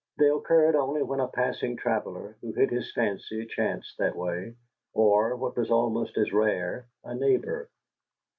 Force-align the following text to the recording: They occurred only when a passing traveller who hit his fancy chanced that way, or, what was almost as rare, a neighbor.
They 0.17 0.29
occurred 0.31 0.75
only 0.75 1.03
when 1.03 1.19
a 1.19 1.27
passing 1.27 1.77
traveller 1.77 2.35
who 2.41 2.53
hit 2.53 2.71
his 2.71 2.91
fancy 2.91 3.45
chanced 3.45 3.99
that 3.99 4.15
way, 4.15 4.55
or, 4.93 5.35
what 5.35 5.55
was 5.55 5.69
almost 5.69 6.17
as 6.17 6.33
rare, 6.33 6.87
a 7.03 7.13
neighbor. 7.13 7.69